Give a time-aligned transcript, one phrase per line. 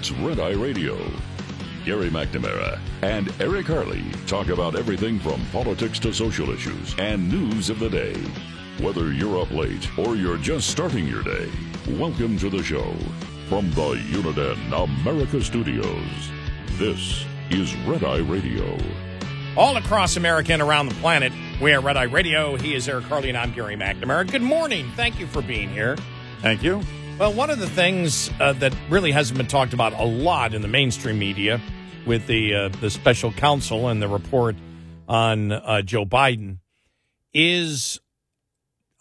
[0.00, 0.96] it's Red Eye Radio.
[1.84, 7.68] Gary McNamara and Eric Harley talk about everything from politics to social issues and news
[7.68, 8.14] of the day.
[8.82, 11.50] Whether you're up late or you're just starting your day,
[11.86, 12.94] welcome to the show.
[13.50, 16.30] From the Uniden America Studios,
[16.78, 18.78] this is Red Eye Radio.
[19.54, 22.56] All across America and around the planet, we are Red Eye Radio.
[22.56, 24.30] He is Eric Harley, and I'm Gary McNamara.
[24.32, 24.90] Good morning.
[24.96, 25.98] Thank you for being here.
[26.40, 26.80] Thank you.
[27.20, 30.62] Well, one of the things uh, that really hasn't been talked about a lot in
[30.62, 31.60] the mainstream media
[32.06, 34.56] with the uh, the special counsel and the report
[35.06, 36.60] on uh, Joe Biden
[37.34, 38.00] is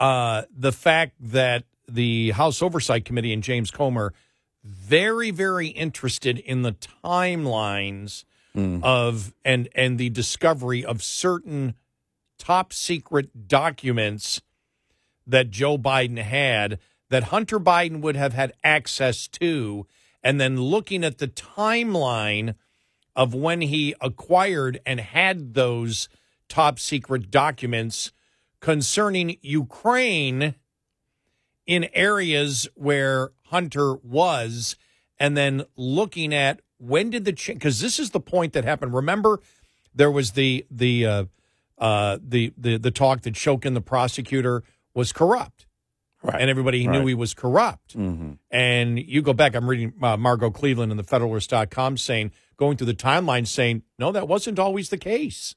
[0.01, 4.13] uh, the fact that the House Oversight Committee and James Comer
[4.65, 8.25] very very interested in the timelines
[8.83, 11.73] of and and the discovery of certain
[12.37, 14.41] top secret documents
[15.25, 16.79] that Joe Biden had
[17.09, 19.87] that Hunter Biden would have had access to,
[20.23, 22.55] and then looking at the timeline
[23.15, 26.07] of when he acquired and had those
[26.47, 28.11] top secret documents
[28.59, 30.55] concerning Ukraine
[31.65, 34.75] in areas where Hunter was,
[35.19, 37.59] and then looking at when did the change?
[37.59, 38.93] because this is the point that happened.
[38.93, 39.39] Remember,
[39.93, 41.25] there was the the uh,
[41.77, 45.65] uh, the the the talk that Shokin, the prosecutor, was corrupt
[46.21, 46.41] Right.
[46.41, 46.99] and everybody Right.
[46.99, 47.97] knew he was corrupt.
[47.97, 48.33] Mm-hmm.
[48.51, 52.87] And you go back, I'm reading uh, Margot Cleveland in the Federalist.com saying, going through
[52.87, 55.55] the timeline saying, no, that wasn't always the case.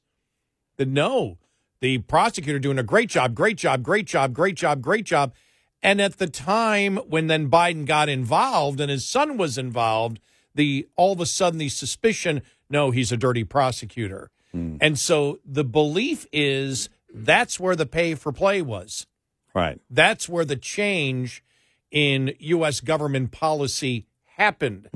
[0.77, 1.37] That no,
[1.81, 5.33] the prosecutor doing a great job, great job, great job, great job, great job.
[5.81, 10.21] And at the time when then Biden got involved and his son was involved,
[10.55, 14.29] the all of a sudden the suspicion, no, he's a dirty prosecutor.
[14.53, 19.07] And so the belief is that's where the pay for play was.
[19.53, 19.79] Right.
[19.89, 21.43] That's where the change
[21.91, 22.79] in U.S.
[22.79, 24.89] government policy happened.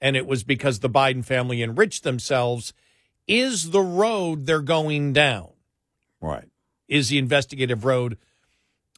[0.00, 2.72] And it was because the Biden family enriched themselves.
[3.28, 5.50] Is the road they're going down?
[6.20, 6.48] Right.
[6.88, 8.18] Is the investigative road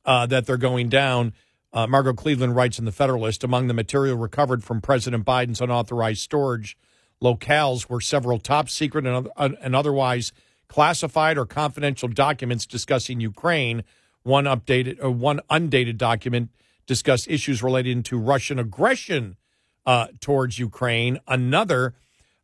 [0.06, 1.34] uh, that they're going down?
[1.74, 6.20] Uh, Margot Cleveland writes in The Federalist among the material recovered from President Biden's unauthorized
[6.20, 6.76] storage
[7.22, 10.32] locales were several top secret and, oth- and otherwise
[10.68, 13.84] classified or confidential documents discussing Ukraine.
[14.22, 16.50] One updated, or one undated document
[16.86, 19.36] discussed issues relating to Russian aggression
[19.86, 21.18] uh, towards Ukraine.
[21.26, 21.94] Another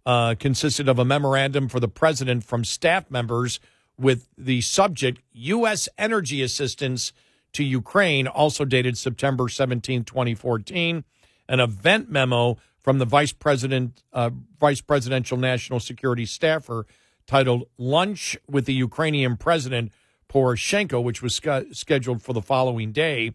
[0.07, 3.61] uh, consisted of a memorandum for the president from staff members
[3.99, 5.89] with the subject U.S.
[5.99, 7.13] energy assistance
[7.53, 11.05] to Ukraine, also dated September 17, 2014,
[11.49, 16.87] an event memo from the vice president, uh, vice presidential national security staffer
[17.27, 19.93] titled "Lunch with the Ukrainian President
[20.29, 23.33] Poroshenko," which was sch- scheduled for the following day.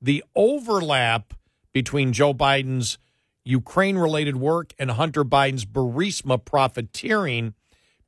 [0.00, 1.34] The overlap
[1.72, 2.98] between Joe Biden's
[3.44, 7.54] Ukraine related work and Hunter Biden's Burisma profiteering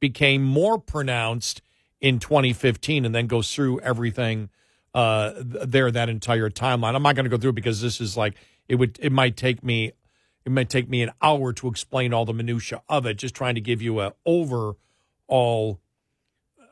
[0.01, 1.63] became more pronounced
[2.01, 4.51] in 2015 and then goes through everything
[4.95, 6.95] uh, there that entire timeline.
[6.95, 8.35] I'm not going to go through it because this is like
[8.69, 9.93] it would it might take me
[10.45, 13.15] it might take me an hour to explain all the minutia of it.
[13.15, 14.77] Just trying to give you a overall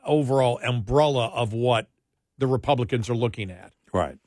[0.05, 1.89] overall umbrella of what
[2.37, 3.73] the Republicans are looking at.
[3.93, 4.17] Right.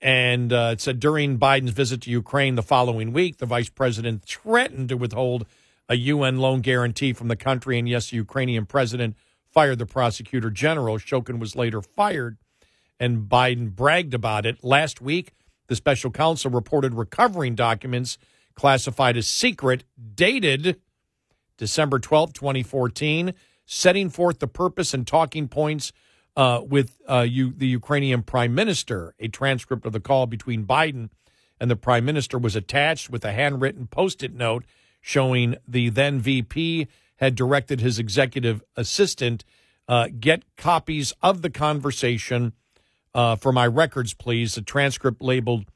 [0.00, 4.24] And uh, it said during Biden's visit to Ukraine the following week, the vice president
[4.24, 5.46] threatened to withhold
[5.88, 7.78] a UN loan guarantee from the country.
[7.78, 9.16] And yes, the Ukrainian president
[9.50, 10.98] fired the prosecutor general.
[10.98, 12.36] Shokin was later fired,
[12.98, 14.62] and Biden bragged about it.
[14.62, 15.32] Last week,
[15.68, 18.18] the special counsel reported recovering documents
[18.54, 19.84] classified as secret,
[20.14, 20.80] dated
[21.56, 23.32] December twelfth, 2014,
[23.66, 25.92] setting forth the purpose and talking points
[26.36, 29.14] uh, with uh, you, the Ukrainian prime minister.
[29.18, 31.10] A transcript of the call between Biden
[31.60, 34.64] and the prime minister was attached with a handwritten post it note
[35.00, 39.44] showing the then VP had directed his executive assistant
[39.86, 42.52] uh, get copies of the conversation
[43.14, 44.54] uh, for my records, please.
[44.54, 45.66] The transcript labeled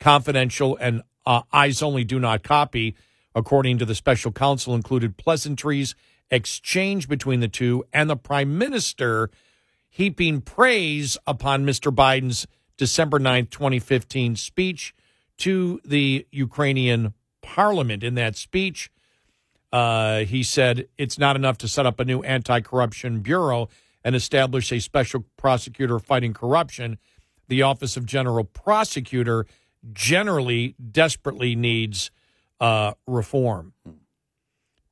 [0.00, 2.94] confidential and uh, eyes only do not copy,
[3.34, 5.94] according to the special counsel, included pleasantries
[6.30, 9.30] exchanged between the two and the prime minister
[9.88, 11.94] heaping praise upon Mr.
[11.94, 12.46] Biden's
[12.76, 14.94] December 9th, 2015 speech
[15.38, 18.02] to the Ukrainian parliament.
[18.02, 18.90] In that speech,
[19.72, 23.68] uh, he said it's not enough to set up a new anti corruption bureau
[24.04, 26.98] and establish a special prosecutor fighting corruption.
[27.48, 29.46] The Office of General Prosecutor
[29.92, 32.10] generally desperately needs
[32.60, 33.72] uh, reform.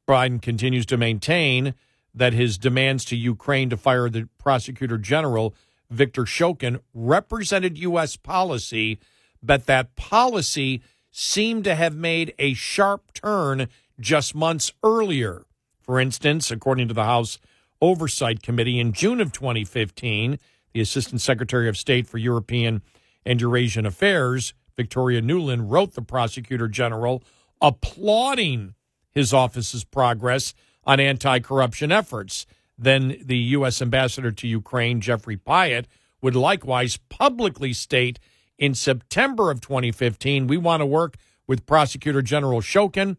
[0.06, 1.74] Biden continues to maintain
[2.14, 5.54] that his demands to Ukraine to fire the prosecutor general,
[5.90, 8.16] Victor Shokin, represented U.S.
[8.16, 8.98] policy,
[9.42, 13.68] but that policy seemed to have made a sharp turn
[13.98, 15.44] just months earlier.
[15.80, 17.38] For instance, according to the House
[17.80, 20.38] Oversight Committee, in June of 2015,
[20.72, 22.82] the Assistant Secretary of State for European
[23.24, 27.22] and Eurasian Affairs, Victoria Nuland, wrote the Prosecutor General
[27.60, 28.74] applauding
[29.14, 32.46] his office's progress on anti corruption efforts.
[32.76, 33.80] Then the U.S.
[33.80, 35.86] Ambassador to Ukraine, Jeffrey Pyatt,
[36.20, 38.18] would likewise publicly state
[38.58, 41.16] in September of 2015 we want to work
[41.46, 43.16] with Prosecutor General Shokin.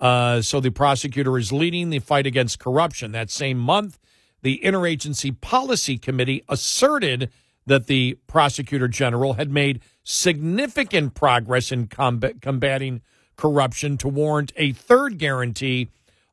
[0.00, 3.12] Uh, so the prosecutor is leading the fight against corruption.
[3.12, 3.98] That same month,
[4.42, 7.30] the Interagency Policy Committee asserted
[7.66, 13.00] that the prosecutor general had made significant progress in combat, combating
[13.36, 15.88] corruption to warrant a third guarantee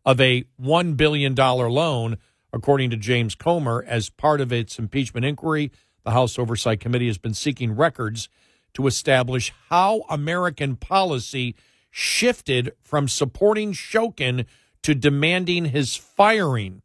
[0.06, 2.18] of a $1 billion loan,
[2.52, 3.84] according to James Comer.
[3.88, 5.72] As part of its impeachment inquiry,
[6.04, 8.30] the House Oversight Committee has been seeking records
[8.74, 11.56] to establish how American policy
[11.92, 14.46] shifted from supporting Shokin
[14.84, 16.82] to demanding his firing.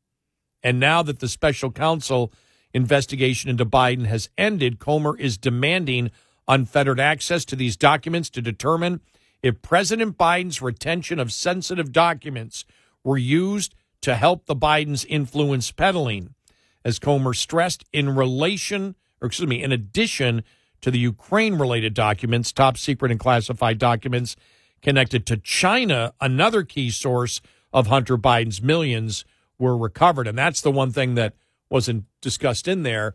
[0.62, 2.32] And now that the special counsel
[2.72, 6.10] investigation into Biden has ended, Comer is demanding
[6.48, 9.00] unfettered access to these documents to determine
[9.44, 12.64] if President Biden's retention of sensitive documents
[13.04, 16.34] were used to help the Bidens influence peddling.
[16.82, 20.44] As Comer stressed, in relation, or excuse me, in addition
[20.80, 24.34] to the Ukraine related documents, top secret and classified documents
[24.80, 29.26] connected to China, another key source of Hunter Biden's millions,
[29.58, 30.26] were recovered.
[30.26, 31.34] And that's the one thing that
[31.68, 33.14] wasn't discussed in there.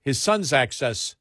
[0.00, 1.14] His son's access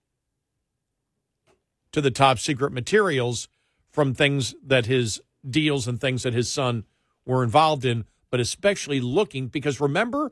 [1.92, 3.50] to the top secret materials
[3.98, 6.84] from things that his deals and things that his son
[7.26, 10.32] were involved in, but especially looking because remember,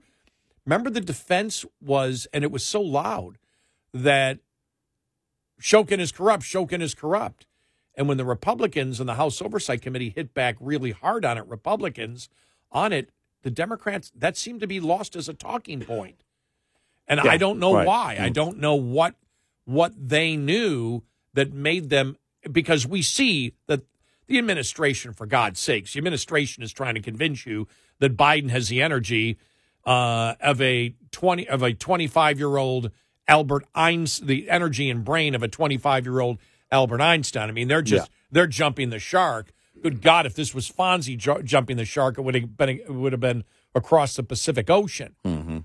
[0.67, 3.39] remember the defense was, and it was so loud
[3.91, 4.37] that
[5.59, 7.47] Shokin is corrupt, Shokin is corrupt.
[7.95, 11.47] And when the Republicans and the House Oversight Committee hit back really hard on it,
[11.47, 12.29] Republicans
[12.71, 13.09] on it,
[13.41, 16.23] the Democrats, that seemed to be lost as a talking point.
[17.07, 17.87] And yeah, I don't know right.
[17.87, 18.17] why.
[18.19, 18.33] I mm.
[18.33, 19.15] don't know what
[19.65, 21.01] what they knew
[21.33, 22.17] that made them
[22.51, 23.81] because we see that
[24.27, 27.67] the administration, for God's sakes, the administration is trying to convince you
[27.99, 29.37] that Biden has the energy
[29.85, 32.91] uh, of a twenty of a twenty five year old
[33.27, 36.39] Albert Einstein, the energy and brain of a twenty five year old
[36.71, 37.49] Albert Einstein.
[37.49, 38.15] I mean, they're just yeah.
[38.31, 39.51] they're jumping the shark.
[39.81, 42.89] Good God, if this was Fonzie ju- jumping the shark, it would have been it
[42.89, 43.43] would have been
[43.75, 45.15] across the Pacific Ocean.
[45.23, 45.59] Mm-hmm.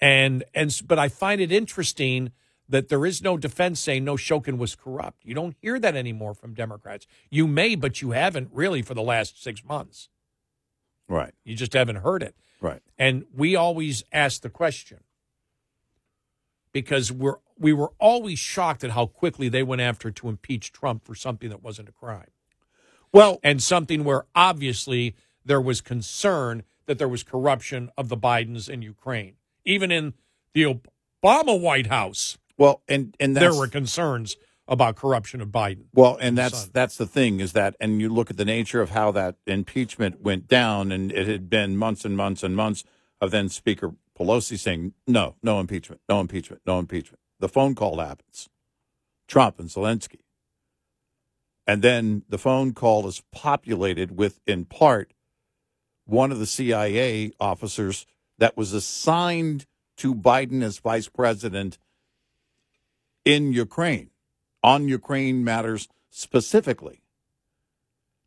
[0.00, 2.32] And and but I find it interesting
[2.70, 5.24] that there is no defense saying no Shokin was corrupt.
[5.24, 7.06] You don't hear that anymore from Democrats.
[7.30, 10.08] You may, but you haven't really for the last six months.
[11.08, 11.34] Right.
[11.44, 12.34] You just haven't heard it.
[12.60, 12.80] Right.
[12.98, 15.00] And we always ask the question
[16.72, 21.04] because we're we were always shocked at how quickly they went after to impeach Trump
[21.04, 22.30] for something that wasn't a crime.
[23.12, 28.68] Well, and something where obviously there was concern that there was corruption of the Bidens
[28.68, 29.34] in Ukraine.
[29.66, 30.14] Even in
[30.54, 30.80] the
[31.22, 34.36] Obama White House, well, and and there were concerns
[34.68, 35.86] about corruption of Biden.
[35.94, 36.70] Well, and that's son.
[36.74, 40.20] that's the thing is that, and you look at the nature of how that impeachment
[40.20, 42.84] went down, and it had been months and months and months
[43.18, 47.18] of then Speaker Pelosi saying no, no impeachment, no impeachment, no impeachment.
[47.38, 48.50] The phone call happens,
[49.26, 50.20] Trump and Zelensky,
[51.66, 55.14] and then the phone call is populated with, in part,
[56.04, 58.04] one of the CIA officers
[58.36, 59.64] that was assigned
[59.96, 61.78] to Biden as vice president
[63.24, 64.10] in Ukraine,
[64.62, 67.02] on Ukraine matters specifically,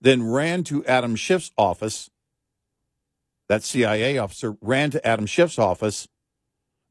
[0.01, 2.09] then ran to Adam Schiff's office.
[3.49, 6.07] That CIA officer ran to Adam Schiff's office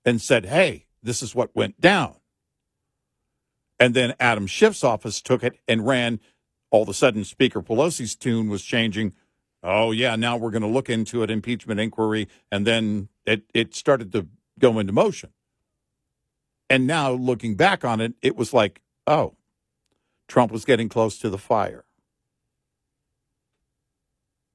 [0.04, 2.16] and said, Hey, this is what went down.
[3.78, 6.20] And then Adam Schiff's office took it and ran.
[6.70, 9.12] All of a sudden, Speaker Pelosi's tune was changing.
[9.62, 12.28] Oh, yeah, now we're going to look into an impeachment inquiry.
[12.50, 14.28] And then it, it started to
[14.58, 15.30] go into motion.
[16.70, 19.34] And now, looking back on it, it was like, oh,
[20.28, 21.84] Trump was getting close to the fire.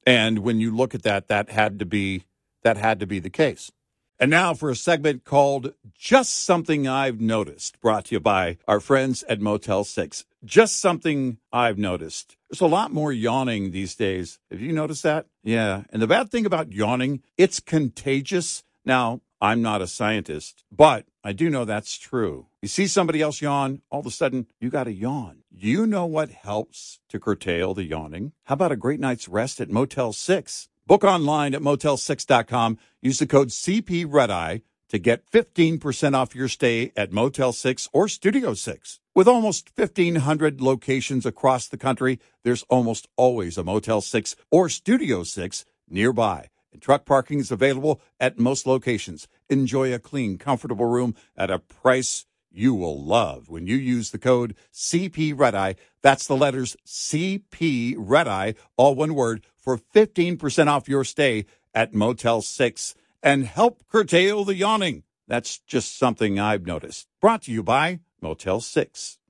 [0.05, 2.23] And when you look at that, that had to be
[2.63, 3.71] that had to be the case.
[4.19, 8.79] And now for a segment called Just Something I've Noticed, brought to you by our
[8.79, 10.25] friends at Motel 6.
[10.43, 12.35] Just something I've noticed.
[12.49, 14.39] There's a lot more yawning these days.
[14.49, 15.27] Have you noticed that?
[15.43, 15.83] Yeah.
[15.91, 18.63] And the bad thing about yawning, it's contagious.
[18.83, 22.45] Now, I'm not a scientist, but I do know that's true.
[22.61, 25.39] You see somebody else yawn, all of a sudden you got to yawn.
[25.51, 28.31] You know what helps to curtail the yawning?
[28.45, 30.69] How about a great night's rest at Motel 6?
[30.85, 32.77] Book online at motel6.com.
[33.01, 38.53] Use the code CPREDEye to get 15% off your stay at Motel 6 or Studio
[38.53, 39.01] 6.
[39.13, 45.23] With almost 1,500 locations across the country, there's almost always a Motel 6 or Studio
[45.23, 46.47] 6 nearby.
[46.71, 49.27] And truck parking is available at most locations.
[49.49, 54.17] Enjoy a clean, comfortable room at a price you will love when you use the
[54.17, 55.75] code CP Red Eye.
[56.01, 61.93] That's the letters CP Red Eye, all one word, for 15% off your stay at
[61.93, 65.03] Motel 6 and help curtail the yawning.
[65.27, 67.07] That's just something I've noticed.
[67.21, 69.19] Brought to you by Motel 6.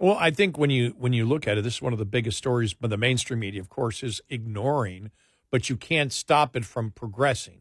[0.00, 2.04] Well, I think when you when you look at it, this is one of the
[2.06, 2.72] biggest stories.
[2.74, 5.10] But the mainstream media, of course, is ignoring,
[5.50, 7.60] but you can't stop it from progressing.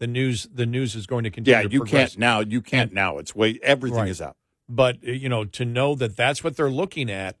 [0.00, 1.56] The news the news is going to continue.
[1.58, 2.10] Yeah, to you progress.
[2.10, 2.40] can't now.
[2.40, 3.18] You can't now.
[3.18, 4.08] It's way everything Right.
[4.08, 4.36] is out.
[4.68, 7.36] but uh, you know to know that that's what they're looking at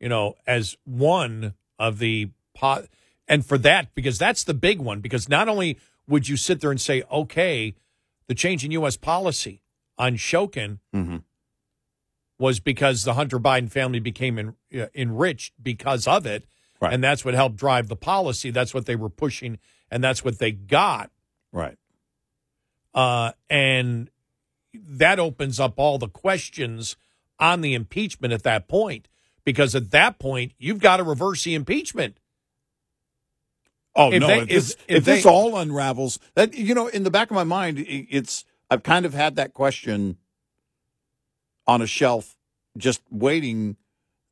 [0.00, 2.84] you know as one of the pot
[3.26, 6.70] and for that because that's the big one because not only would you sit there
[6.70, 7.74] and say okay
[8.28, 9.62] the change in us policy
[9.96, 11.22] on Shokin Mhm.
[12.38, 16.46] Was because the Hunter Biden family became en- uh, enriched because of it
[16.80, 16.92] Right.
[16.92, 19.58] and that's what helped drive the policy that's what they were pushing
[19.90, 21.10] and that's what they got
[21.52, 21.76] Right.
[22.94, 24.10] uh, and
[24.74, 26.96] that opens up all the questions
[27.40, 29.08] on the impeachment at that point.
[29.44, 32.18] Because at that point, you've got to reverse the impeachment.
[33.96, 34.26] Oh If no!
[34.26, 37.30] they- if this, if- if if this all unravels, that you know, in the back
[37.30, 40.18] of my mind, it's I've kind of had that question
[41.68, 42.34] on a shelf,
[42.76, 43.76] just waiting,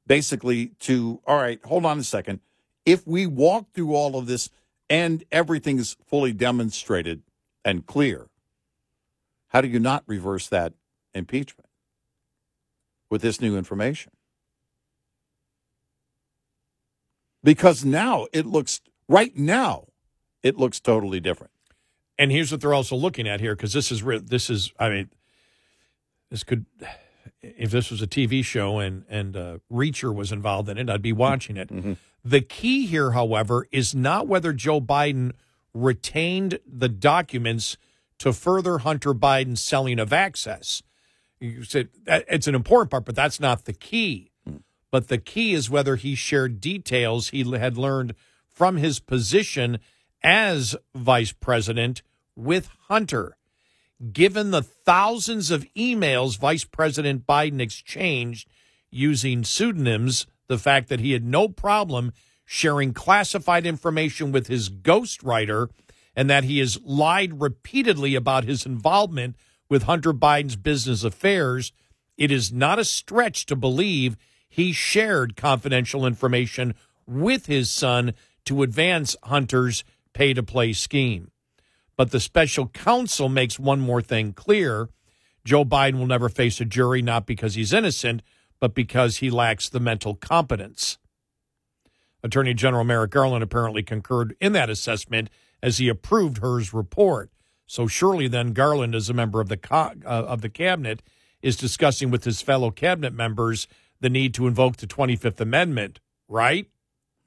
[0.07, 1.61] basically to all right.
[1.67, 2.41] Hold on a second.
[2.85, 4.49] If we walk through all of this
[4.89, 7.23] and everything is fully demonstrated
[7.65, 8.29] and clear,
[9.49, 10.73] how do you not reverse that
[11.15, 11.69] impeachment
[13.11, 14.13] with this new information?
[17.45, 19.89] Because now it looks right now
[20.43, 21.53] it looks totally different.
[22.19, 25.11] And here's what they're also looking at here, because this is this is I mean,
[26.31, 26.67] this could
[27.57, 31.03] if this was a TV show and and uh, Reacher was involved in it, I'd
[31.03, 31.71] be watching it.
[32.25, 35.33] The key here, however, is not whether Joe Biden
[35.73, 37.77] retained the documents
[38.19, 40.83] to further Hunter Biden's selling of access.
[41.39, 44.31] You said that it's an important part, but that's not the key.
[44.91, 48.15] But the key is whether he shared details he had learned
[48.49, 49.79] from his position
[50.23, 52.03] as vice president
[52.35, 53.37] with Hunter.
[54.13, 58.47] Given the thousands of emails Vice President Biden exchanged
[58.91, 62.13] using pseudonyms, the fact that he had no problem
[62.45, 65.69] sharing classified information with his ghostwriter,
[66.15, 69.35] and that he has lied repeatedly about his involvement
[69.69, 71.73] with Hunter Biden's business affairs,
[72.17, 74.17] it is not a stretch to believe
[74.49, 76.75] he shared confidential information
[77.07, 81.31] with his son to advance Hunter's pay to play scheme.
[81.97, 84.89] But the special counsel makes one more thing clear.
[85.45, 88.23] Joe Biden will never face a jury not because he's innocent,
[88.61, 90.99] but because he lacks the mental competence.
[92.23, 95.31] Attorney General Merrick Garland apparently concurred in that assessment
[95.63, 97.31] as he approved Hur's report.
[97.67, 101.03] So surely then Garland, as a member of the co- uh, of the cabinet,
[101.43, 103.69] is discussing with his fellow cabinet members
[104.01, 106.69] the need to invoke the 25th Amendment, right?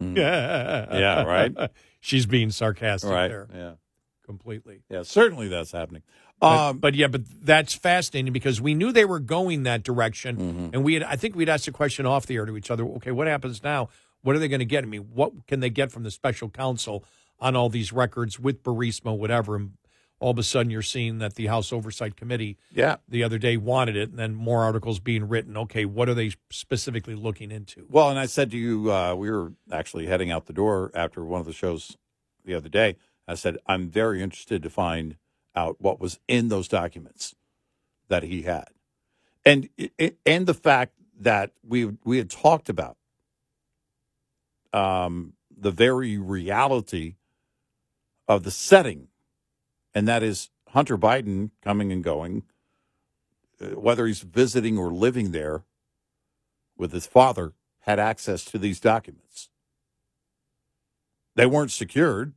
[0.01, 0.15] Mm.
[0.17, 1.71] yeah, right.
[1.99, 3.27] She's being sarcastic right.
[3.27, 3.47] there.
[3.53, 3.71] Yeah.
[4.29, 4.83] Completely.
[4.91, 6.03] Yeah, certainly that's happening.
[6.39, 10.37] But, Um, but yeah, but that's fascinating because we knew they were going that direction,
[10.37, 10.69] Mm-hmm.
[10.73, 11.01] and we had.
[11.01, 12.83] I think we'd asked a question off the air to each other.
[12.97, 13.89] Okay, what happens now?
[14.21, 14.83] What are they going to get?
[14.83, 17.03] I mean, what can they get from the special counsel
[17.39, 19.55] on all these records with Burisma, whatever?
[19.55, 19.71] And
[20.19, 22.97] all of a sudden, you're seeing that the House Oversight Committee yeah.
[23.07, 25.57] the other day wanted it, and then more articles being written.
[25.57, 27.87] Okay, what are they specifically looking into?
[27.89, 31.25] Well, and I said to you, uh, we were actually heading out the door after
[31.25, 31.97] one of the shows
[32.45, 32.95] the other day.
[33.29, 35.15] I said, I'm very interested to find
[35.55, 37.35] out what was in those documents
[38.07, 38.69] that he had,
[39.45, 39.69] and
[40.25, 42.97] and the fact that we we had talked about
[44.73, 47.15] um, the very reality
[48.27, 49.09] of the setting,
[49.93, 52.43] and that is Hunter Biden coming and going,
[53.61, 55.63] uh, whether he's visiting or living there
[56.77, 59.49] with his father, had access to these documents.
[61.35, 62.33] They weren't secured.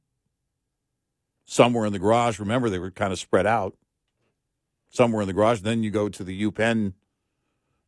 [1.45, 2.39] Some were in the garage.
[2.39, 3.77] Remember, they were kind of spread out.
[4.91, 5.61] Some were in the garage.
[5.61, 6.95] Then you go to the UPenn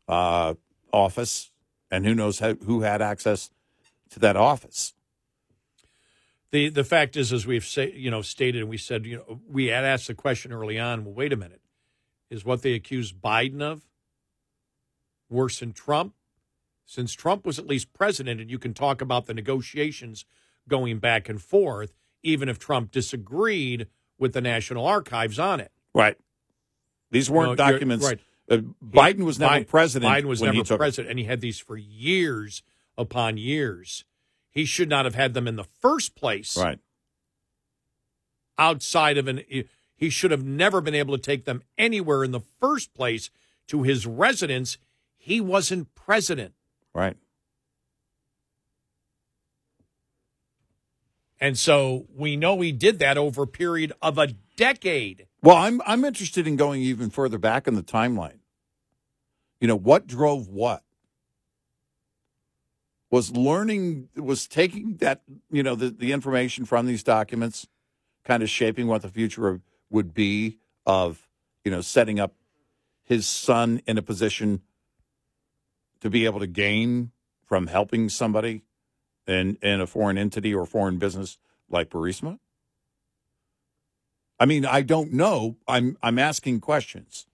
[0.09, 0.55] uh,
[0.93, 1.51] office,
[1.91, 3.51] and who knows how, who had access
[4.11, 4.95] to that office.
[6.51, 9.41] The the fact is, as we've say, you know stated, and we said, you know,
[9.49, 11.05] we had asked the question early on.
[11.05, 11.63] Well, wait a minute,
[12.31, 13.83] is what they accuse Biden of
[15.29, 16.15] worse than Trump?
[16.87, 20.27] Since Trump was at least president, and you can talk about the negotiations
[20.69, 21.93] going back and forth,
[22.25, 23.87] even if Trump disagreed
[24.19, 25.71] with the National Archives on it.
[25.95, 26.17] Right.
[27.13, 28.05] These weren't No, documents.
[28.05, 28.19] right.
[28.51, 30.13] Uh, Biden was never Biden- president.
[30.13, 32.63] Biden was never president, and he had these for years
[32.99, 34.05] upon years.
[34.51, 36.57] He should not have had them in the first place.
[36.57, 36.79] Right.
[38.57, 39.43] outside of an
[39.97, 43.29] he should have never been able to take them anywhere in the first place
[43.67, 44.79] to his residence
[45.17, 46.55] he wasn't president
[46.95, 47.17] Right.
[51.45, 55.83] And so we know he did that over a period of a decade Well, I'm
[55.85, 58.39] I'm interested in going even further back in the timeline.
[59.61, 60.83] You know, what drove what?
[63.11, 67.67] Was learning was taking that, you know, the, the information from these documents
[68.25, 71.29] kind of shaping what the future of, would be of,
[71.63, 72.35] you know, setting up
[73.05, 74.63] his son in a position
[76.01, 77.11] to be able to gain
[77.47, 78.63] from helping somebody
[79.27, 82.39] in in a foreign entity or foreign business like Burisma?
[84.39, 85.57] I mean, I don't know.
[85.69, 87.27] I'm I'm asking questions.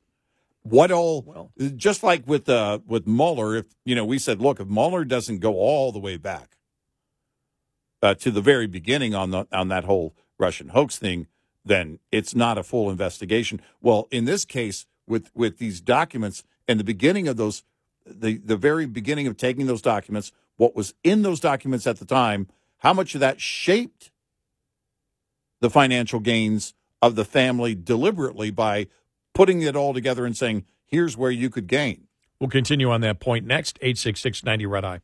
[0.62, 1.22] What all?
[1.22, 5.04] Well- just like with uh, with Mueller, if you know, we said, look, if Mueller
[5.04, 6.56] doesn't go all the way back
[8.02, 11.26] uh, to the very beginning on the on that whole Russian hoax thing,
[11.64, 13.60] then it's not a full investigation.
[13.80, 17.64] Well, in this case, with with these documents and the beginning of those,
[18.04, 22.04] the the very beginning of taking those documents, what was in those documents at the
[22.04, 22.46] time,
[22.80, 24.10] how much of that shaped
[25.60, 28.86] the financial gains of the family deliberately by
[29.32, 32.08] putting it all together and saying, here's where you could gain.
[32.38, 35.00] we'll continue on that point next 86690 red eye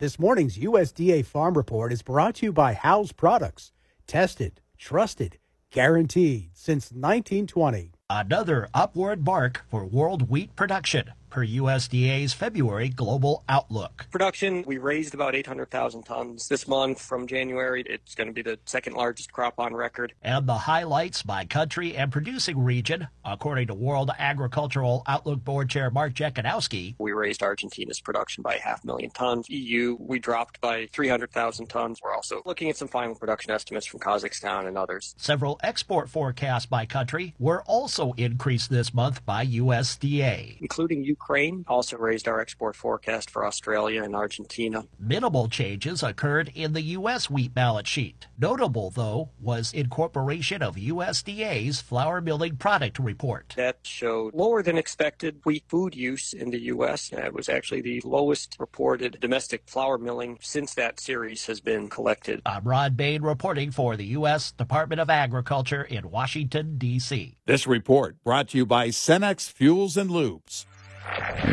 [0.00, 3.72] This morning's USDA Farm Report is brought to you by House Products.
[4.06, 5.38] Tested, trusted,
[5.70, 7.92] guaranteed since 1920.
[8.10, 14.06] Another upward bark for world wheat production, per USDA's February Global Outlook.
[14.10, 17.82] Production, we raised about 800,000 tons this month from January.
[17.86, 20.12] It's going to be the second largest crop on record.
[20.22, 25.90] And the highlights by country and producing region, according to World Agricultural Outlook Board Chair
[25.90, 26.96] Mark Jekanowski.
[26.98, 29.48] We raised Argentina's production by half million tons.
[29.48, 32.00] EU, we dropped by 300,000 tons.
[32.02, 35.14] We're also looking at some final production estimates from Kazakhstan and others.
[35.18, 40.58] Several export forecasts by country were also increased this month by USDA.
[40.60, 44.86] Including Ukraine, also raised our export forecast for Australia and Argentina.
[44.98, 47.28] Minimal changes occurred in the U.S.
[47.28, 48.26] wheat balance sheet.
[48.38, 53.52] Notable, though, was incorporation of USDA's flour milling product report.
[53.56, 57.12] That showed lower than expected wheat food use in the U.S.
[57.12, 62.40] It was actually the lowest reported domestic flour milling since that series has been collected.
[62.46, 64.52] I'm Rod Bain reporting for the U.S.
[64.52, 67.36] Department of Agriculture in Washington, D.C.
[67.44, 70.64] This report brought to you by Cenex Fuels and Lubes.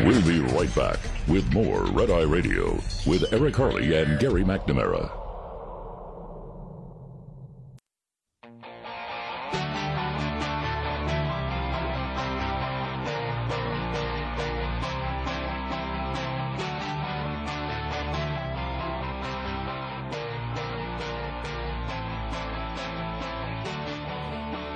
[0.06, 2.74] We'll be right back with more Red Eye Radio
[3.06, 5.17] with Eric Harley and Gary McNamara.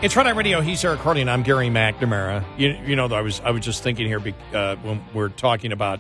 [0.02, 0.62] It's Red Eye Radio.
[0.62, 2.44] He's Eric and I'm Gary McNamara.
[2.58, 4.20] You, you know, I was I was just thinking here
[4.52, 6.00] uh, when we're talking about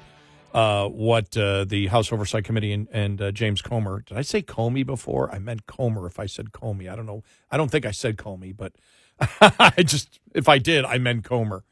[0.55, 4.01] uh, what uh, the House Oversight Committee and, and uh, James Comer.
[4.01, 5.31] Did I say Comey before?
[5.31, 6.07] I meant Comer.
[6.07, 7.21] If I said Comey, I don't know.
[7.51, 8.73] I don't think I said Comey, but
[9.39, 11.63] I just if I did, I meant Comer.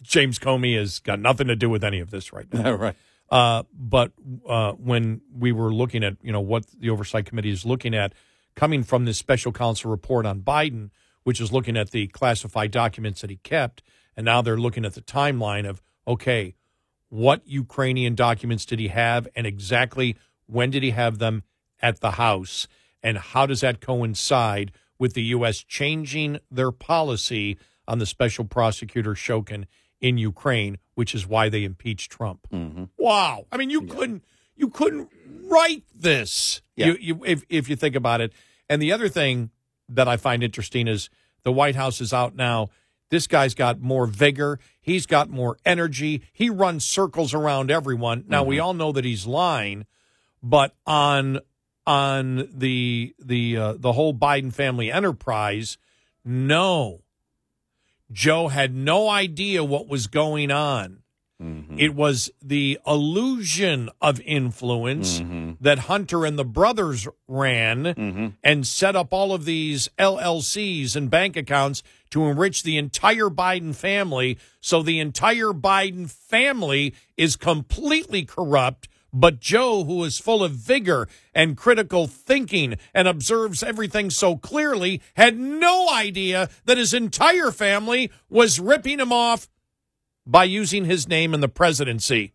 [0.00, 2.72] James Comey has got nothing to do with any of this right now.
[2.74, 2.96] right.
[3.28, 4.12] Uh, but
[4.48, 8.14] uh, when we were looking at you know what the Oversight Committee is looking at,
[8.54, 10.88] coming from this special counsel report on Biden
[11.26, 13.82] which is looking at the classified documents that he kept.
[14.16, 16.54] And now they're looking at the timeline of, okay,
[17.08, 20.14] what Ukrainian documents did he have and exactly
[20.46, 21.42] when did he have them
[21.82, 22.68] at the House?
[23.02, 25.64] And how does that coincide with the U.S.
[25.64, 27.58] changing their policy
[27.88, 29.64] on the special prosecutor Shokin
[30.00, 32.46] in Ukraine, which is why they impeached Trump?
[32.52, 32.84] Mm-hmm.
[32.98, 33.46] Wow.
[33.50, 33.94] I mean, you yeah.
[33.94, 35.10] couldn't you couldn't
[35.42, 36.62] write this.
[36.76, 36.86] Yeah.
[36.86, 38.32] You, you, if if you think about it.
[38.68, 39.50] And the other thing
[39.88, 41.10] that I find interesting is
[41.42, 42.68] the White House is out now.
[43.08, 44.58] This guy's got more vigor.
[44.80, 46.22] He's got more energy.
[46.32, 48.24] He runs circles around everyone.
[48.26, 48.48] Now mm-hmm.
[48.50, 49.86] we all know that he's lying,
[50.42, 51.40] but on
[51.86, 55.78] on the the uh, the whole Biden family enterprise,
[56.24, 57.02] no.
[58.12, 61.02] Joe had no idea what was going on.
[61.42, 61.78] Mm-hmm.
[61.78, 65.52] It was the illusion of influence mm-hmm.
[65.60, 68.26] that Hunter and the brothers ran mm-hmm.
[68.42, 73.74] and set up all of these LLCs and bank accounts to enrich the entire Biden
[73.74, 74.38] family.
[74.60, 78.88] So the entire Biden family is completely corrupt.
[79.12, 85.00] But Joe, who is full of vigor and critical thinking and observes everything so clearly,
[85.14, 89.48] had no idea that his entire family was ripping him off
[90.26, 92.32] by using his name in the presidency.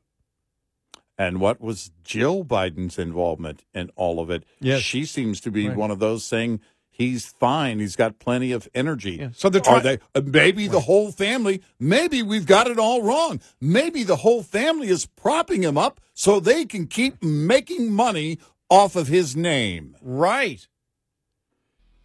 [1.17, 4.43] And what was Jill Biden's involvement in all of it?
[4.60, 4.82] Yes.
[4.82, 5.77] She seems to be right.
[5.77, 7.80] one of those saying he's fine.
[7.80, 9.17] He's got plenty of energy.
[9.17, 9.30] Yeah.
[9.34, 9.84] So they're trying.
[9.84, 10.71] They, uh, maybe right.
[10.71, 13.39] the whole family, maybe we've got it all wrong.
[13.60, 18.95] Maybe the whole family is propping him up so they can keep making money off
[18.95, 19.95] of his name.
[20.01, 20.67] Right.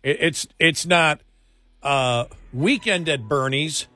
[0.02, 1.22] It, it's it's not
[1.82, 3.86] uh, weekend at Bernie's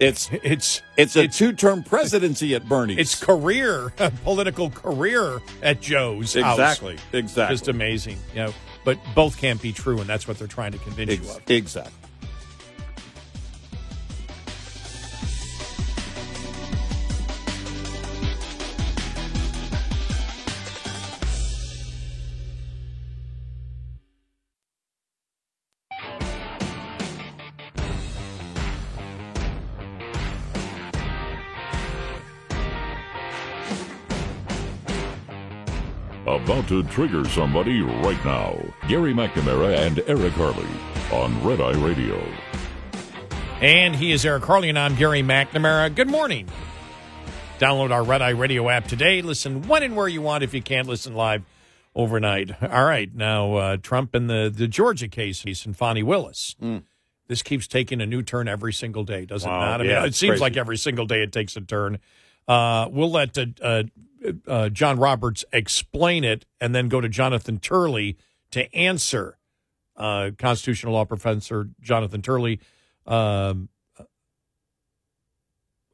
[0.00, 2.98] it's it's it's a two term presidency at Bernie's.
[2.98, 3.92] It's career,
[4.24, 6.34] political career at Joe's.
[6.34, 6.96] Exactly.
[6.96, 7.04] House.
[7.12, 7.54] Exactly.
[7.54, 8.18] Just amazing.
[8.34, 11.24] You know, but both can't be true, and that's what they're trying to convince Ex-
[11.24, 11.50] you of.
[11.50, 11.92] Exactly.
[36.70, 38.56] To trigger somebody right now.
[38.86, 40.68] Gary McNamara and Eric Harley
[41.10, 42.24] on Red Eye Radio.
[43.60, 45.92] And he is Eric Harley, and I'm Gary McNamara.
[45.92, 46.46] Good morning.
[47.58, 49.20] Download our Red Eye Radio app today.
[49.20, 51.42] Listen when and where you want if you can't listen live
[51.96, 52.62] overnight.
[52.62, 56.54] All right, now uh, Trump and the, the Georgia case and Fani Willis.
[56.62, 56.84] Mm.
[57.26, 59.80] This keeps taking a new turn every single day, does wow, it not?
[59.80, 60.40] I yeah, mean, it seems crazy.
[60.40, 61.98] like every single day it takes a turn.
[62.46, 63.82] Uh, we'll let uh,
[64.46, 68.16] uh John Roberts explain it and then go to Jonathan Turley
[68.52, 69.36] to answer.
[69.96, 72.58] Uh, constitutional law professor Jonathan Turley
[73.06, 73.68] um,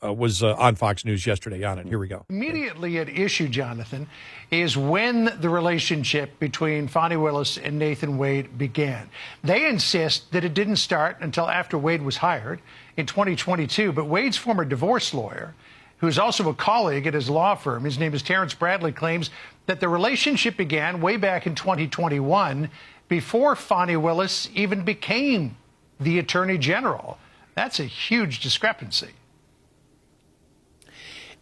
[0.04, 1.86] uh, was uh, on Fox News yesterday on it.
[1.86, 2.24] Here we go.
[2.28, 4.06] Immediately at issue, Jonathan,
[4.50, 9.08] is when the relationship between Fani Willis and Nathan Wade began.
[9.42, 12.60] They insist that it didn't start until after Wade was hired
[12.96, 15.54] in 2022, but Wade's former divorce lawyer
[15.98, 19.30] who's also a colleague at his law firm, his name is Terrence Bradley, claims
[19.66, 22.70] that the relationship began way back in 2021
[23.08, 25.56] before Fani Willis even became
[25.98, 27.18] the Attorney General.
[27.54, 29.10] That's a huge discrepancy.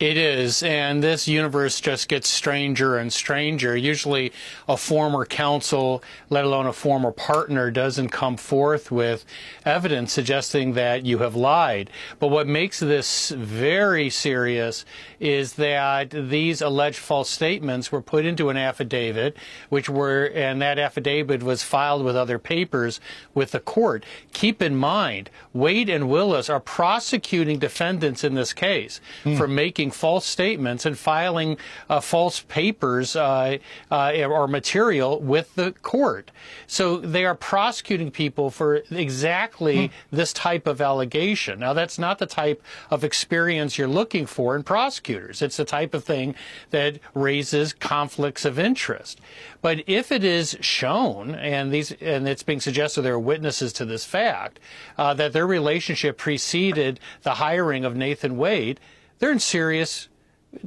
[0.00, 3.76] It is, and this universe just gets stranger and stranger.
[3.76, 4.33] Usually,
[4.68, 9.24] a former counsel, let alone a former partner, doesn't come forth with
[9.64, 11.90] evidence suggesting that you have lied.
[12.18, 14.85] But what makes this very serious
[15.20, 19.37] is that these alleged false statements were put into an affidavit,
[19.68, 23.00] which were, and that affidavit was filed with other papers
[23.33, 24.04] with the court.
[24.33, 29.38] Keep in mind, Wade and Willis are prosecuting defendants in this case mm.
[29.38, 31.59] for making making false statements and filing
[31.90, 33.59] uh, false papers uh,
[33.90, 36.31] uh, or material with the court.
[36.66, 39.92] So they are prosecuting people for exactly hmm.
[40.11, 41.61] this type of allegation.
[41.61, 45.42] Now, that's not the type of experience you're looking for in prosecutors.
[45.42, 46.35] It's the type of thing
[46.70, 49.20] that raises conflicts of interest.
[49.61, 53.85] But if it is shown, and these, and it's being suggested there are witnesses to
[53.85, 54.61] this fact,
[54.97, 58.81] uh, that their relationship preceded the hiring of Nathan Wade,
[59.18, 60.09] they're in serious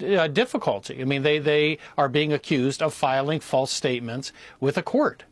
[0.01, 1.01] uh, difficulty.
[1.01, 5.23] I mean, they, they are being accused of filing false statements with a court.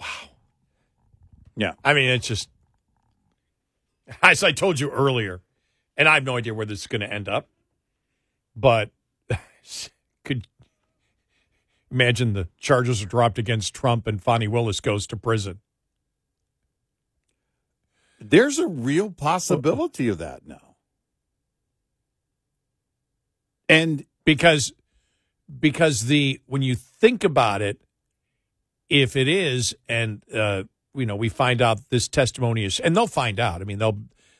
[0.00, 0.30] Wow.
[1.56, 1.72] Yeah.
[1.84, 2.48] I mean, it's just,
[4.22, 5.40] as I told you earlier,
[5.96, 7.48] and I have no idea where this is going to end up,
[8.56, 8.90] but
[10.24, 10.46] could
[11.90, 15.60] imagine the charges are dropped against Trump and Fani Willis goes to prison.
[18.20, 20.73] There's a real possibility of that now.
[23.68, 24.72] And because
[25.60, 27.80] because the when you think about it,
[28.88, 33.06] if it is, and uh, you know, we find out this testimony is, and they'll
[33.06, 33.60] find out.
[33.60, 33.98] I mean, they'll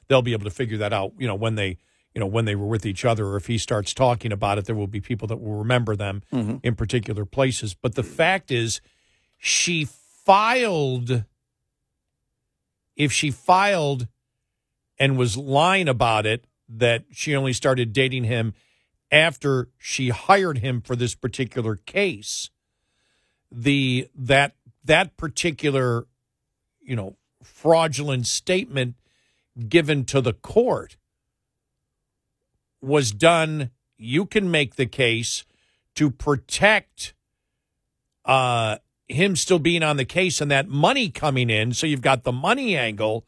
[0.09, 1.13] they'll be able to figure that out.
[1.19, 1.79] You know, when they
[2.15, 4.67] you know when they were with each other, or if he starts talking about it,
[4.67, 6.57] there will be people that will remember them mm-hmm.
[6.63, 7.75] in particular places.
[7.75, 8.81] But the fact is,
[9.39, 9.87] she
[10.25, 11.25] filed.
[12.97, 14.07] If she filed
[14.99, 18.55] and was lying about it, that she only started dating him
[19.15, 22.51] after she hired him for this particular case
[23.51, 26.07] the that that particular
[26.83, 28.97] you know fraudulent statement
[29.69, 30.97] given to the court
[32.83, 35.45] was done you can make the case
[35.95, 37.15] to protect
[38.25, 41.75] uh him still being on the case and that money coming in.
[41.75, 43.25] So you've got the money angle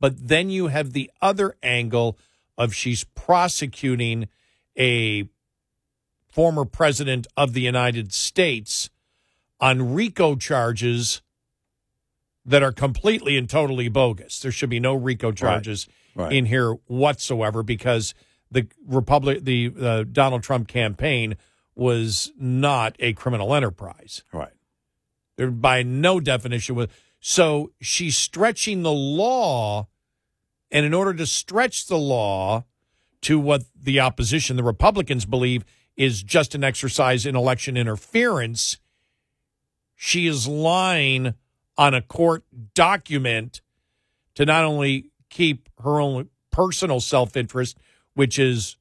[0.00, 2.18] but then you have the other angle
[2.56, 4.28] of she's prosecuting
[4.78, 5.28] a
[6.28, 8.90] former president of the United States
[9.60, 11.22] on RICO charges
[12.44, 14.38] that are completely and totally bogus.
[14.40, 16.24] There should be no RICO charges right.
[16.24, 16.32] Right.
[16.32, 18.14] in here whatsoever because
[18.50, 21.36] the Republic, the uh, Donald Trump campaign
[21.74, 24.22] was not a criminal enterprise.
[24.32, 24.52] Right.
[25.36, 26.88] There, by no definition was.
[27.20, 29.88] So she's stretching the law,
[30.70, 32.64] and in order to stretch the law
[33.22, 35.64] to what the opposition, the Republicans, believe
[35.96, 38.78] is just an exercise in election interference,
[39.94, 41.34] she is lying
[41.78, 43.60] on a court document
[44.34, 47.78] to not only keep her own personal self interest,
[48.14, 48.76] which is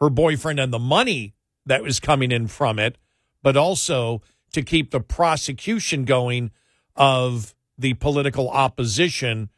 [0.00, 1.34] her boyfriend and the money
[1.66, 2.96] that was coming in from it,
[3.42, 6.50] but also to keep the prosecution going
[6.96, 9.48] of the political opposition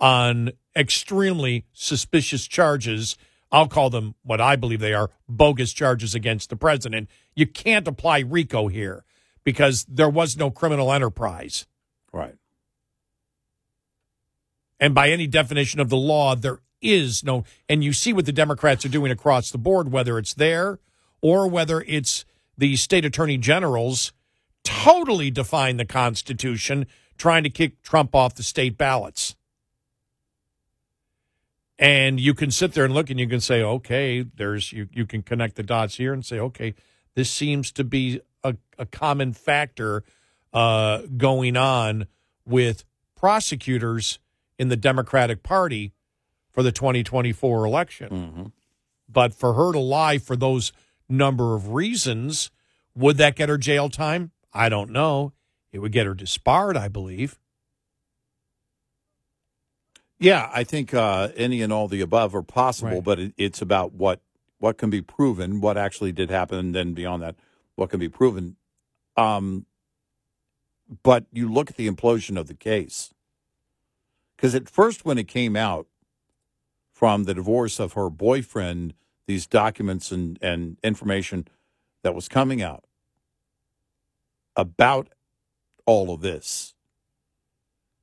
[0.00, 3.16] on extremely suspicious charges.
[3.50, 7.08] I'll call them what I believe they are bogus charges against the president.
[7.34, 9.04] You can't apply RICO here
[9.44, 11.66] because there was no criminal enterprise.
[12.12, 12.36] Right.
[14.80, 17.44] And by any definition of the law, there is no.
[17.68, 20.78] And you see what the Democrats are doing across the board, whether it's there
[21.20, 22.24] or whether it's
[22.56, 24.12] the state attorney generals
[24.64, 29.34] totally define the Constitution, trying to kick Trump off the state ballots.
[31.78, 35.06] And you can sit there and look and you can say, okay, there's you, you
[35.06, 36.74] can connect the dots here and say, okay,
[37.14, 40.02] this seems to be a, a common factor
[40.52, 42.06] uh, going on
[42.44, 44.18] with prosecutors
[44.58, 45.92] in the Democratic Party
[46.50, 48.08] for the 2024 election.
[48.10, 48.44] Mm-hmm.
[49.08, 50.72] But for her to lie for those
[51.08, 52.50] number of reasons,
[52.94, 54.32] would that get her jail time?
[54.52, 55.32] I don't know.
[55.72, 57.38] It would get her disbarred, I believe.
[60.18, 63.04] Yeah, I think uh, any and all the above are possible, right.
[63.04, 64.20] but it, it's about what
[64.58, 67.36] what can be proven, what actually did happen, and then beyond that,
[67.76, 68.56] what can be proven.
[69.16, 69.66] Um,
[71.02, 73.14] but you look at the implosion of the case.
[74.36, 75.86] Because at first, when it came out
[76.92, 78.94] from the divorce of her boyfriend,
[79.26, 81.46] these documents and, and information
[82.02, 82.84] that was coming out
[84.56, 85.08] about
[85.86, 86.74] all of this,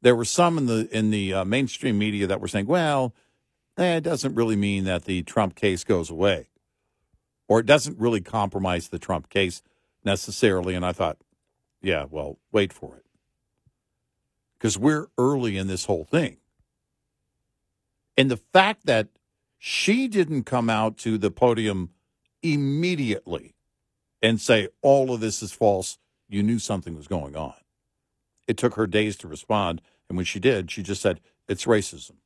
[0.05, 3.13] there were some in the in the uh, mainstream media that were saying, "Well,
[3.77, 6.47] eh, it doesn't really mean that the Trump case goes away,
[7.47, 9.61] or it doesn't really compromise the Trump case."
[10.05, 10.75] necessarily.
[10.75, 11.17] And I thought,
[11.81, 13.05] yeah, well, wait for it.
[14.57, 16.37] Because we're early in this whole thing.
[18.15, 19.09] And the fact that
[19.57, 21.89] she didn't come out to the podium
[22.41, 23.55] immediately
[24.21, 25.97] and say, all of this is false,
[26.29, 27.55] you knew something was going on.
[28.47, 29.81] It took her days to respond.
[30.09, 32.17] And when she did, she just said, it's racism.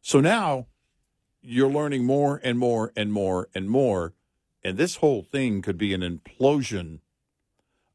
[0.00, 0.66] So now
[1.40, 4.12] you're learning more and more and more and more.
[4.62, 7.00] And this whole thing could be an implosion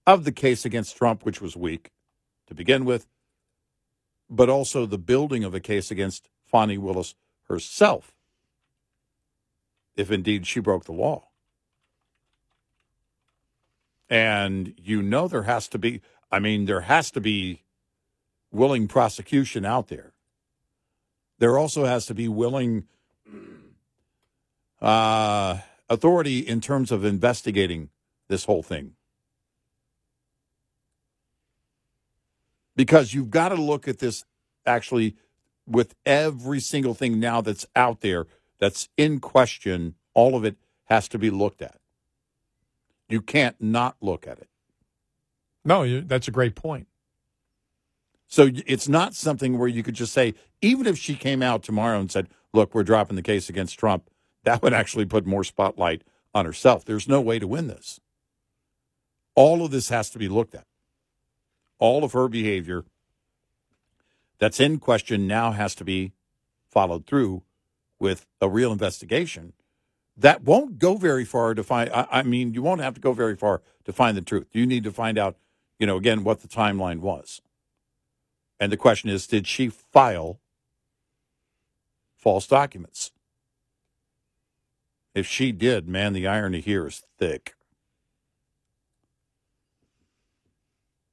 [0.06, 1.92] of the case against Trump, which was weak
[2.48, 3.08] to begin with,
[4.30, 7.16] but also the building of a case against Fani Willis
[7.48, 8.16] herself,
[9.96, 11.28] if indeed she broke the law.
[14.10, 17.64] And you know there has to be, I mean, there has to be
[18.52, 20.14] willing prosecution out there.
[21.38, 22.86] There also has to be willing
[24.82, 25.60] uh,
[25.90, 27.90] authority in terms of investigating
[28.28, 28.94] this whole thing.
[32.76, 34.26] Because you've got to look at this
[34.66, 35.16] actually
[35.68, 38.26] with every single thing now that's out there
[38.60, 41.78] that's in question, all of it has to be looked at.
[43.08, 44.48] You can't not look at it.
[45.66, 46.88] No, that's a great point.
[48.32, 52.00] So it's not something where you could just say, even if she came out tomorrow
[52.00, 54.08] and said, look, we're dropping the case against Trump,
[54.44, 56.86] that would actually put more spotlight on herself.
[56.86, 58.00] There's no way to win this.
[59.34, 60.68] All of this has to be looked at.
[61.80, 62.86] All of her behavior
[64.38, 66.14] that's in question now has to be
[66.70, 67.42] followed through
[67.98, 69.54] with a real investigation.
[70.16, 71.90] That won't go very far to find.
[71.90, 74.48] I, I mean, you won't have to go very far to find the truth.
[74.52, 75.36] You need to find out,
[75.80, 77.42] you know, again, what the timeline was.
[78.60, 80.40] And the question is, did she file
[82.18, 83.12] false documents?
[85.16, 87.56] If she did, man, the irony here is thick.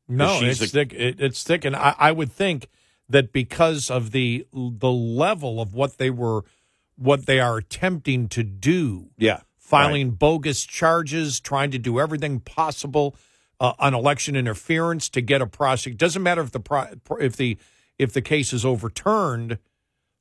[0.09, 0.93] No, it's a- thick.
[0.93, 2.69] It, it's thick, and I, I would think
[3.09, 6.45] that because of the the level of what they were,
[6.97, 9.41] what they are attempting to do, Yeah.
[9.57, 13.17] filing bogus charges, trying to do everything possible
[13.61, 15.99] uh, on election interference to get a prosecute.
[15.99, 16.87] Doesn't matter if the pro,
[17.21, 17.57] if the
[17.99, 19.59] if the case is overturned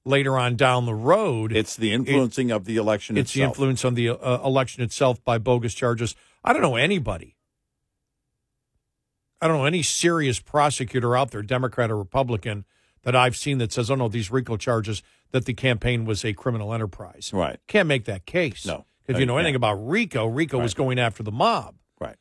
[0.06, 1.52] later on down the road.
[1.52, 5.38] It's the influencing of the election it's the influence on the uh, election itself by
[5.38, 6.16] bogus charges.
[6.44, 7.36] I don't know anybody.
[9.42, 12.66] I don't know any serious prosecutor out there, Democrat or Republican,
[13.04, 16.34] that I've seen that says, "Oh no, these RICO charges that the campaign was a
[16.34, 17.60] criminal enterprise." Right.
[17.68, 18.66] Can't make that case.
[18.66, 18.86] No.
[19.08, 22.16] If you Uh, know anything about RICO, RICO was going after the mob, Right.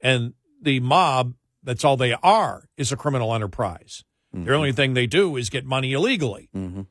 [0.00, 1.34] and the mob.
[1.62, 4.04] That's all they are is a criminal enterprise.
[4.32, 6.50] The only thing they do is get money illegally.
[6.54, 6.82] Mm-hmm.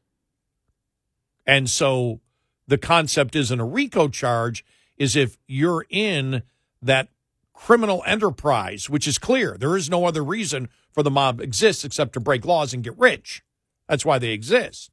[1.45, 2.21] And so
[2.67, 4.63] the concept isn't a RICO charge,
[4.97, 6.43] is if you're in
[6.81, 7.09] that
[7.53, 9.57] criminal enterprise, which is clear.
[9.57, 12.97] There is no other reason for the mob exists except to break laws and get
[12.97, 13.43] rich.
[13.89, 14.91] That's why they exist.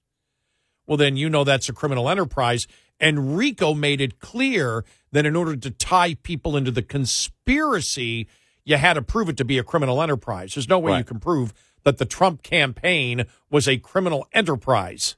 [0.86, 2.66] Well, then you know that's a criminal enterprise.
[2.98, 8.26] And RICO made it clear that in order to tie people into the conspiracy,
[8.70, 10.54] you had to prove it to be a criminal enterprise.
[10.54, 11.52] There's no way you can prove
[11.82, 15.16] that the Trump campaign was a criminal enterprise.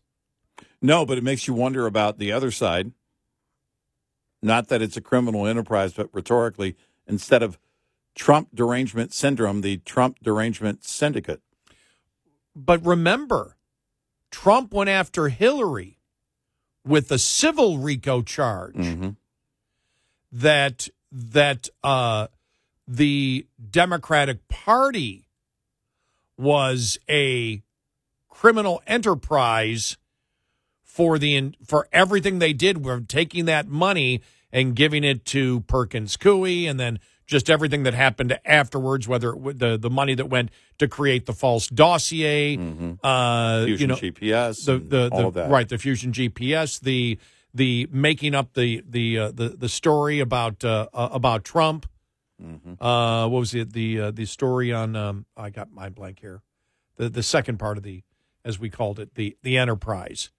[0.80, 2.92] No, but it makes you wonder about the other side.
[4.40, 7.58] Not that it's a criminal enterprise, but rhetorically, instead of
[8.14, 11.42] Trump derangement syndrome, the Trump derangement syndicate.
[12.56, 13.56] But remember,
[14.30, 15.98] Trump went after Hillary
[16.86, 18.74] with a civil RICO charge
[20.32, 22.28] that that uh,
[22.86, 25.28] the Democratic Party
[26.36, 27.62] was a
[28.28, 29.96] criminal enterprise
[30.82, 32.84] for the for everything they did.
[32.84, 37.94] We're taking that money and giving it to Perkins Coie, and then just everything that
[37.94, 42.58] happened afterwards, whether it, the the money that went to create the false dossier,
[43.02, 45.50] uh, Fusion you know, GPS, the the, all the that.
[45.50, 47.18] right, the fusion GPS, the
[47.54, 51.86] the making up the the uh, the the story about uh, uh, about Trump.
[52.42, 52.82] Mm-hmm.
[52.84, 53.72] Uh, what was it?
[53.72, 56.42] The uh, the story on um, I got my blank here.
[56.96, 58.02] The the second part of the,
[58.44, 60.30] as we called it, the the enterprise,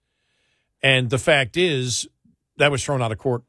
[0.82, 2.06] and the fact is
[2.56, 3.42] that was thrown out of court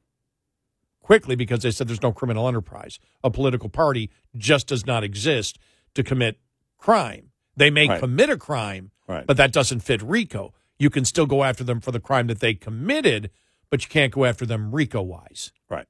[1.01, 2.97] quickly because they said there's no criminal enterprise.
[3.23, 5.59] A political party just does not exist
[5.93, 6.39] to commit
[6.77, 7.31] crime.
[7.55, 7.99] They may Right.
[7.99, 9.25] commit a crime, Right.
[9.27, 10.53] but that doesn't fit RICO.
[10.79, 13.29] You can still go after them for the crime that they committed,
[13.69, 15.51] but you can't go after them RICO wise.
[15.69, 15.87] Right.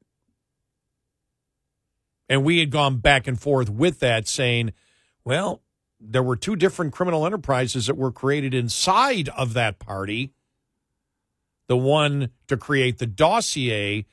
[2.28, 4.74] And we had gone back and forth with that, saying,
[5.24, 5.62] well,
[5.99, 10.32] there were two different criminal enterprises that were created inside of that party
[11.68, 14.06] the one to create the dossier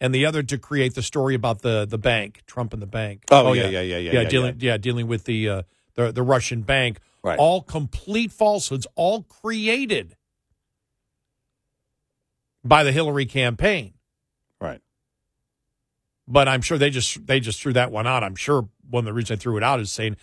[0.00, 3.24] and the other to create the story about the the bank trump and the bank
[3.32, 4.76] Oh, yeah, yeah, yeah, yeah, yeah, dealing yeah.
[4.76, 5.62] dealing with the uh
[5.94, 7.38] the, the russian bank Right.
[7.38, 10.14] all complete falsehoods all created
[12.64, 13.94] by the hillary campaign.
[16.30, 18.22] But I'm sure they just they just threw that one out.
[18.22, 20.16] I'm sure one of the reasons they threw it out is saying,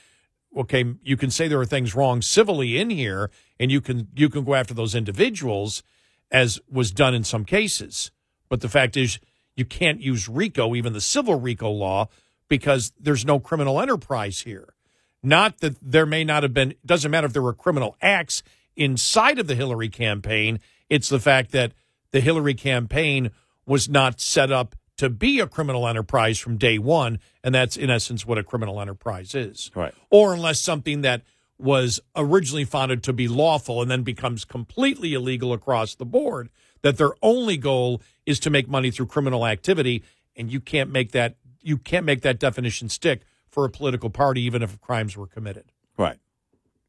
[0.56, 3.30] okay, you can say there are things wrong civilly in here,
[3.60, 5.84] and you can you can go after those individuals,
[6.32, 8.12] as was done in some cases.
[8.50, 9.20] But the fact is,
[9.56, 12.08] you can't use RICO, even the civil RICO law,
[12.48, 14.74] because there's no criminal enterprise here.
[15.22, 18.44] Not that there may not have been, doesn't matter if there were criminal acts
[18.78, 20.62] inside of the Hillary campaign.
[20.90, 21.74] It's the fact that
[22.12, 23.32] the Hillary campaign
[23.66, 27.20] was not set up to be a criminal enterprise from day one.
[27.44, 29.72] And that's, in essence, what a criminal enterprise is.
[29.76, 29.94] Right.
[30.10, 31.22] Or unless something that
[31.60, 36.50] was originally founded to be lawful and then becomes completely illegal across the board,
[36.82, 40.04] that their only goal is to make money through criminal activity.
[40.36, 44.42] And you can't make that you can't make that definition stick for a political party,
[44.44, 45.72] even if crimes were committed.
[45.98, 46.18] Right.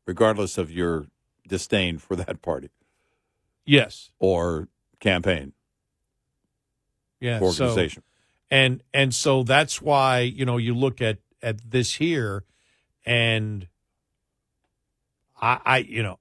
[0.06, 1.06] Regardless of your
[1.48, 2.68] disdain for that party
[3.64, 4.10] Yes.
[4.18, 4.68] or
[5.00, 5.52] campaign
[7.20, 7.40] Yeah.
[7.40, 8.02] organization.
[8.02, 8.08] So,
[8.50, 12.44] and and so that's why you know you look at at this here,
[13.04, 13.68] and
[15.40, 16.18] I I you know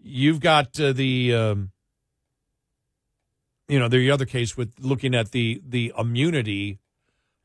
[0.00, 1.70] you've got uh, the um,
[3.68, 6.78] you know the other case with looking at the the immunity.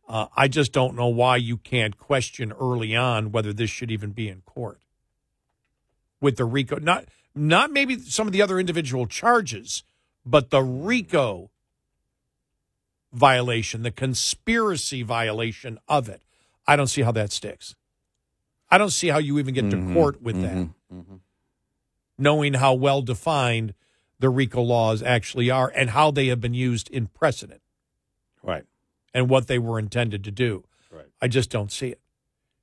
[0.07, 4.11] Uh, I just don't know why you can't question early on whether this should even
[4.11, 4.79] be in court
[6.21, 6.79] with the RICO.
[6.79, 9.83] Not not maybe some of the other individual charges,
[10.25, 11.51] but the RICO
[13.17, 16.21] violation, the conspiracy violation of it.
[16.67, 17.75] I don't see how that sticks.
[18.69, 19.93] I don't see how you even get to mm-hmm.
[19.93, 20.59] court with mm-hmm.
[20.59, 21.15] that, mm-hmm.
[22.17, 23.73] knowing how well defined
[24.19, 27.61] the RICO laws actually are and how they have been used in precedent
[28.43, 28.63] Right.
[29.13, 30.65] and what they were intended to do.
[30.91, 31.05] Right.
[31.21, 32.01] I just don't see it.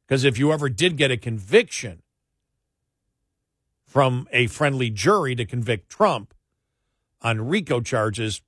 [0.07, 2.03] Because if you ever did get a conviction
[3.87, 6.35] from a friendly jury to convict Trump
[7.23, 8.43] on RICO charges,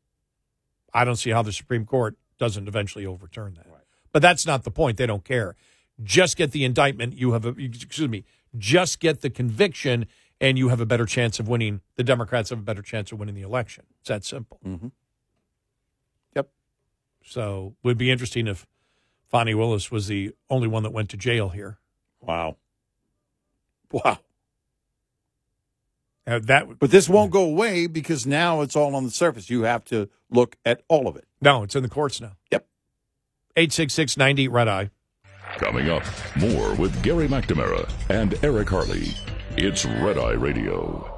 [0.93, 3.66] I don't see how the Supreme Court doesn't eventually overturn that.
[4.12, 4.97] But that's not the point.
[4.97, 5.57] They don't care.
[6.03, 7.14] Just get the indictment.
[7.14, 8.24] You have a, excuse me,
[8.57, 10.07] just get the conviction
[10.41, 11.80] and you have a better chance of winning.
[11.97, 13.84] The Democrats have a better chance of winning the election.
[14.01, 14.61] It's that simple.
[14.64, 14.89] Mm-hmm.
[16.34, 16.49] Yep.
[17.24, 18.66] So it would be interesting if
[19.28, 21.78] Fani Willis was the only one that went to jail here.
[22.20, 22.57] Wow.
[23.91, 24.18] Wow.
[26.27, 29.49] Uh, that But this won't go away because now it's all on the surface.
[29.49, 31.24] You have to look at all of it.
[31.41, 32.33] no, it's in the courts now.
[32.51, 32.66] Yep.
[33.57, 34.91] 866 90 Red Eye.
[35.59, 36.03] Coming up,
[36.37, 39.14] more with Gary McNamara and Eric Harley.
[39.57, 41.15] It's Red Eye Radio.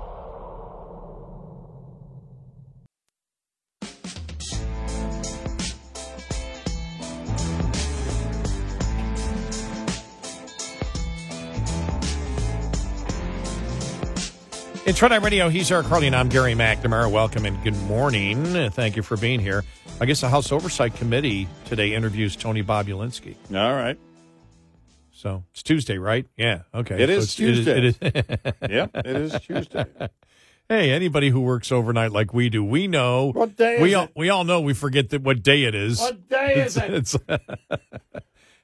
[14.89, 15.51] It's Red Eye Radio.
[15.51, 17.11] He's Eric Harley, and I'm Gary McNamara.
[17.13, 18.71] Welcome and good morning.
[18.71, 19.63] Thank you for being here.
[20.01, 23.35] I guess the House Oversight Committee today interviews Tony Bobulinski.
[23.55, 23.99] All right.
[25.13, 26.27] So it's Tuesday, right?
[26.39, 26.63] Yeah.
[26.75, 27.03] Okay.
[27.03, 28.19] It So is it's- it is- Tuesday.
[28.19, 28.91] it is- Yep.
[28.95, 29.85] It is Tuesday.
[30.71, 33.33] hey, anybody who works overnight like we do, we know.
[33.33, 34.11] What day we is all it?
[34.17, 36.01] we all know we forget that what day it is.
[36.01, 36.91] What day is it?
[36.95, 37.17] It's-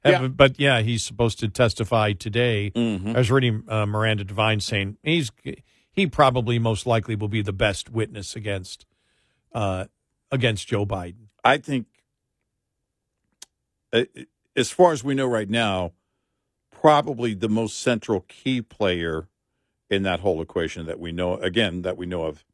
[0.07, 0.29] Yeah.
[0.29, 2.73] But- yeah, he's supposed to testify today.
[2.75, 3.15] Mhm.
[3.15, 5.31] I was reading uh, Miranda Devine saying he's
[5.95, 8.87] he probably most likely will be the best witness against
[9.53, 9.87] uh,
[10.31, 11.29] against Joe Biden.
[11.45, 11.87] I think,
[13.93, 14.05] uh,
[14.57, 15.93] as far as we know right now,
[16.71, 19.29] probably the most central key player
[19.89, 22.45] in that whole equation that we know, again, that we know of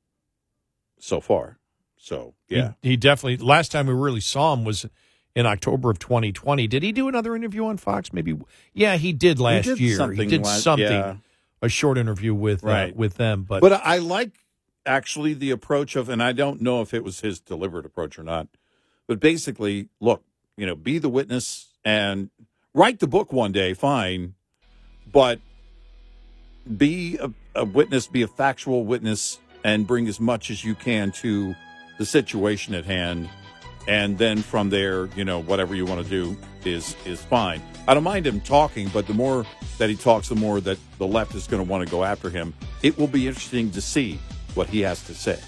[0.98, 1.58] so far.
[1.96, 2.72] So, yeah.
[2.82, 3.38] he, he definitely.
[3.44, 4.86] Last time we really saw him was
[5.34, 6.66] in October of 2020.
[6.66, 8.12] Did he do another interview on Fox?
[8.12, 8.36] Maybe.
[8.74, 9.96] Yeah, he did last did year.
[9.96, 10.86] something he did last- something.
[10.86, 11.16] yeah.
[11.62, 14.32] A short interview with uh, with them, but, But I like
[14.86, 18.22] actually the approach of, and I don't know if it was his deliberate approach or
[18.22, 18.48] not,
[19.06, 20.22] but basically, look,
[20.56, 22.30] you know, be the witness and
[22.74, 24.34] write the book one day, fine,
[25.10, 25.40] but
[26.76, 31.12] be a, a witness, be a factual witness, and bring as much as you can
[31.12, 31.54] to
[31.98, 33.28] the situation at hand.
[33.88, 37.62] And then from there, you know, whatever you want to do is is fine.
[37.88, 39.46] I don't mind him talking, but the more
[39.78, 42.30] that he talks, the more that the left is going to want to go after
[42.30, 42.54] him.
[42.82, 44.20] It will be interesting to see
[44.54, 45.38] what he has to say.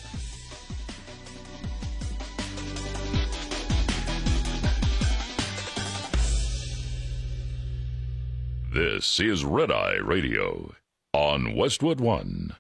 [8.72, 10.74] This is Red Eye Radio
[11.12, 12.56] on Westwood One.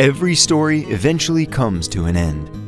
[0.00, 2.67] Every story eventually comes to an end.